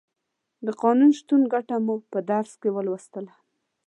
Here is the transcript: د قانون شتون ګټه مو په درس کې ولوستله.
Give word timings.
د 0.65 0.67
قانون 0.81 1.11
شتون 1.19 1.41
ګټه 1.53 1.75
مو 1.85 1.95
په 2.11 2.19
درس 2.29 2.51
کې 2.61 2.69
ولوستله. 2.75 3.33